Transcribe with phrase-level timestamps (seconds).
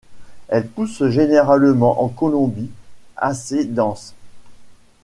[0.47, 2.71] Elle pousse généralement en colonie
[3.17, 4.15] assez denses.